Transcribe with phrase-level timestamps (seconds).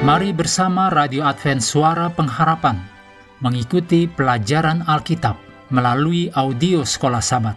[0.00, 2.80] Mari bersama Radio Advent Suara Pengharapan
[3.44, 5.36] mengikuti pelajaran Alkitab
[5.68, 7.52] melalui audio Sekolah Sabat.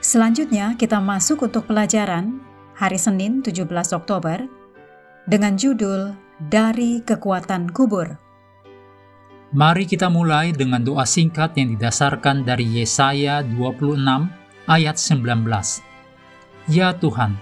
[0.00, 2.40] Selanjutnya kita masuk untuk pelajaran
[2.72, 3.68] hari Senin 17
[4.00, 4.48] Oktober
[5.28, 8.16] dengan judul Dari Kekuatan Kubur.
[9.52, 13.92] Mari kita mulai dengan doa singkat yang didasarkan dari Yesaya 26
[14.72, 16.72] ayat 19.
[16.72, 17.36] Ya Tuhan,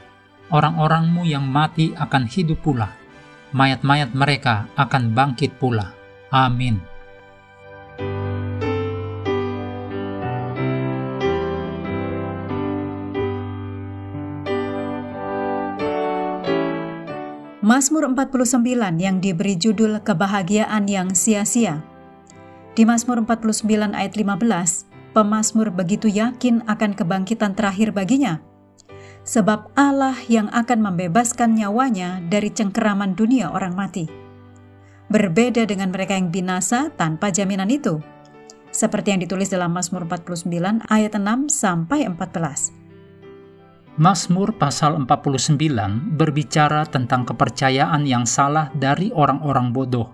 [0.50, 3.03] orang-orangmu yang mati akan hidup pula
[3.54, 5.94] mayat-mayat mereka akan bangkit pula.
[6.34, 6.82] Amin.
[17.64, 18.60] Mazmur 49
[19.00, 21.80] yang diberi judul Kebahagiaan yang sia-sia.
[22.76, 24.84] Di Mazmur 49 ayat 15,
[25.16, 28.44] pemazmur begitu yakin akan kebangkitan terakhir baginya
[29.24, 34.06] sebab Allah yang akan membebaskan nyawanya dari cengkeraman dunia orang mati.
[35.08, 38.00] Berbeda dengan mereka yang binasa tanpa jaminan itu.
[38.72, 40.48] Seperti yang ditulis dalam Mazmur 49
[40.88, 42.84] ayat 6 sampai 14.
[43.94, 50.10] Mazmur pasal 49 berbicara tentang kepercayaan yang salah dari orang-orang bodoh.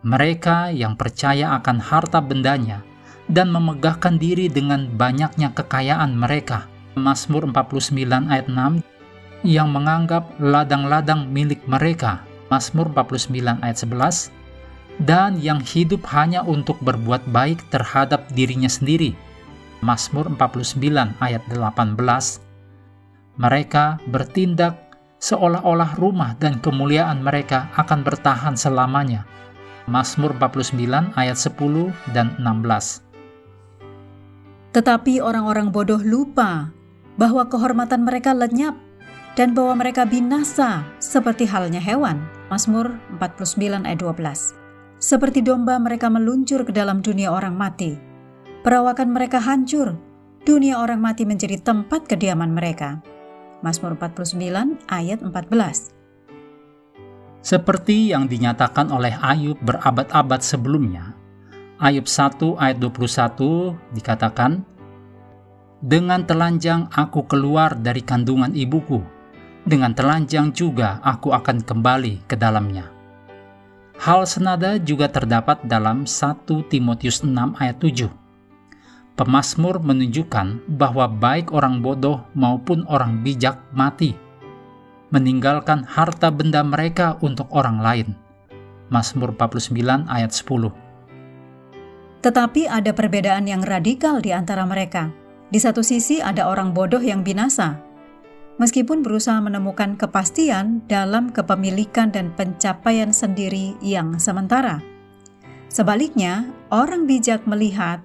[0.00, 2.80] Mereka yang percaya akan harta bendanya
[3.28, 8.82] dan memegahkan diri dengan banyaknya kekayaan mereka Mazmur 49 ayat 6
[9.44, 14.30] yang menganggap ladang-ladang milik mereka, Mazmur 49 ayat 11,
[15.02, 19.12] dan yang hidup hanya untuk berbuat baik terhadap dirinya sendiri,
[19.84, 20.80] Mazmur 49
[21.20, 22.40] ayat 18,
[23.36, 24.78] mereka bertindak
[25.18, 29.26] seolah-olah rumah dan kemuliaan mereka akan bertahan selamanya.
[29.84, 33.04] Mazmur 49 ayat 10 dan 16.
[34.72, 36.72] Tetapi orang-orang bodoh lupa
[37.14, 38.74] bahwa kehormatan mereka lenyap
[39.34, 42.22] dan bahwa mereka binasa seperti halnya hewan.
[42.52, 44.54] Mazmur 49 ayat 12.
[45.02, 47.98] Seperti domba mereka meluncur ke dalam dunia orang mati.
[48.62, 49.98] Perawakan mereka hancur,
[50.46, 53.02] dunia orang mati menjadi tempat kediaman mereka.
[53.64, 55.92] Mazmur 49 ayat 14.
[57.44, 61.12] Seperti yang dinyatakan oleh Ayub berabad-abad sebelumnya,
[61.76, 64.64] Ayub 1 ayat 21 dikatakan,
[65.84, 69.04] dengan telanjang aku keluar dari kandungan ibuku,
[69.68, 72.88] dengan telanjang juga aku akan kembali ke dalamnya.
[74.00, 78.08] Hal senada juga terdapat dalam 1 Timotius 6 ayat 7.
[79.12, 84.16] Pemasmur menunjukkan bahwa baik orang bodoh maupun orang bijak mati,
[85.12, 88.08] meninggalkan harta benda mereka untuk orang lain.
[88.88, 90.72] Mazmur 49 ayat 10.
[92.24, 95.12] Tetapi ada perbedaan yang radikal di antara mereka
[95.54, 97.78] di satu sisi ada orang bodoh yang binasa,
[98.58, 104.82] meskipun berusaha menemukan kepastian dalam kepemilikan dan pencapaian sendiri yang sementara.
[105.70, 108.02] Sebaliknya, orang bijak melihat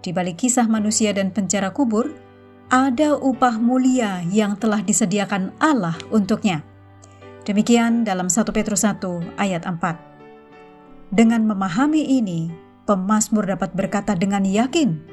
[0.00, 2.08] di balik kisah manusia dan penjara kubur,
[2.72, 6.64] ada upah mulia yang telah disediakan Allah untuknya.
[7.44, 11.12] Demikian dalam 1 Petrus 1 ayat 4.
[11.12, 12.48] Dengan memahami ini,
[12.88, 15.07] pemazmur dapat berkata dengan yakin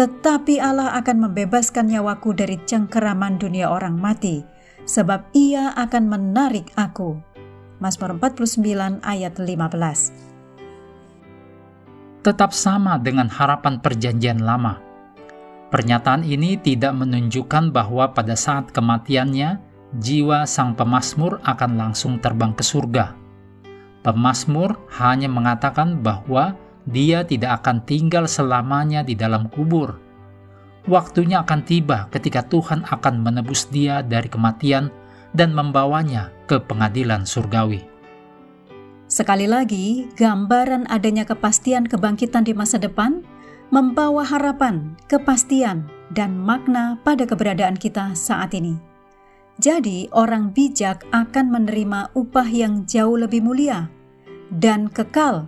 [0.00, 4.40] tetapi Allah akan membebaskan nyawaku dari cengkeraman dunia orang mati,
[4.88, 7.20] sebab ia akan menarik aku.
[7.84, 14.80] Mazmur 49 ayat 15 Tetap sama dengan harapan perjanjian lama.
[15.68, 19.60] Pernyataan ini tidak menunjukkan bahwa pada saat kematiannya,
[20.00, 23.12] jiwa sang pemasmur akan langsung terbang ke surga.
[24.00, 26.56] Pemasmur hanya mengatakan bahwa
[26.88, 29.98] dia tidak akan tinggal selamanya di dalam kubur.
[30.88, 34.88] Waktunya akan tiba ketika Tuhan akan menebus dia dari kematian
[35.36, 37.84] dan membawanya ke pengadilan surgawi.
[39.10, 43.26] Sekali lagi, gambaran adanya kepastian kebangkitan di masa depan
[43.74, 48.78] membawa harapan, kepastian, dan makna pada keberadaan kita saat ini.
[49.60, 53.90] Jadi, orang bijak akan menerima upah yang jauh lebih mulia
[54.50, 55.46] dan kekal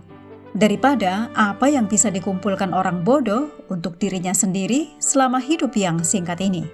[0.53, 6.65] daripada apa yang bisa dikumpulkan orang bodoh untuk dirinya sendiri selama hidup yang singkat ini.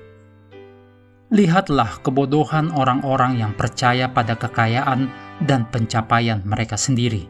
[1.30, 5.08] Lihatlah kebodohan orang-orang yang percaya pada kekayaan
[5.46, 7.30] dan pencapaian mereka sendiri.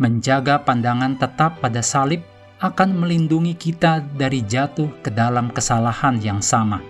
[0.00, 2.24] Menjaga pandangan tetap pada salib
[2.64, 6.80] akan melindungi kita dari jatuh ke dalam kesalahan yang sama.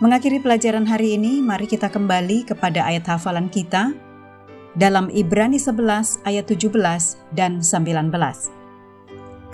[0.00, 3.92] Mengakhiri pelajaran hari ini, mari kita kembali kepada ayat hafalan kita
[4.74, 6.74] dalam Ibrani 11 ayat 17
[7.34, 8.10] dan 19.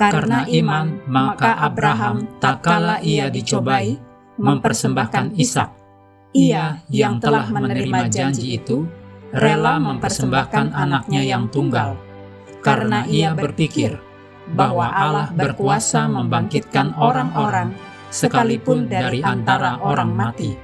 [0.00, 4.00] Karena iman, maka Abraham tak kala ia dicobai,
[4.40, 5.70] mempersembahkan Ishak.
[6.32, 8.88] Ia yang telah menerima janji itu,
[9.36, 12.00] rela mempersembahkan anaknya yang tunggal,
[12.64, 14.00] karena ia berpikir
[14.56, 17.76] bahwa Allah berkuasa membangkitkan orang-orang
[18.08, 20.56] sekalipun dari antara orang mati,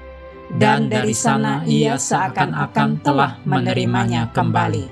[0.54, 4.86] dan dari sana ia seakan-akan telah menerimanya kembali.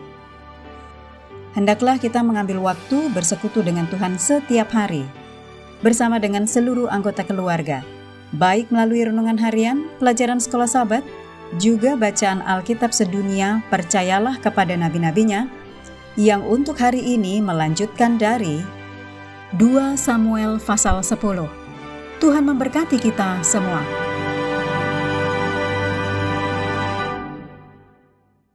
[1.54, 5.06] Hendaklah kita mengambil waktu bersekutu dengan Tuhan setiap hari,
[5.86, 7.86] bersama dengan seluruh anggota keluarga,
[8.34, 11.06] baik melalui renungan harian, pelajaran sekolah sahabat,
[11.62, 15.46] juga bacaan Alkitab sedunia percayalah kepada nabi-nabinya,
[16.18, 18.58] yang untuk hari ini melanjutkan dari
[19.54, 21.46] 2 Samuel pasal 10.
[22.18, 24.03] Tuhan memberkati kita semua.